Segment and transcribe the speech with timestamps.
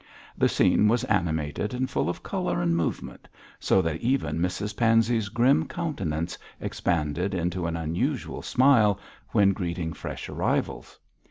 [0.35, 3.27] The scene was animated and full of colour and movement,
[3.59, 10.27] so that even Mrs Pansey's grim countenance expanded into an unusual smile when greeting fresh
[10.27, 10.97] arrivals.